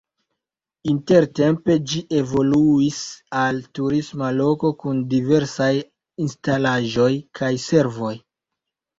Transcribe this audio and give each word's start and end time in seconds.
Intertempe 0.91 1.73
ĝi 1.89 1.99
evoluis 2.19 3.01
al 3.41 3.59
turisma 3.79 4.29
loko 4.37 4.71
kun 4.85 5.03
diversaj 5.11 5.67
instalaĵoj 6.25 7.07
kaj 7.41 7.51
servoj. 7.65 8.15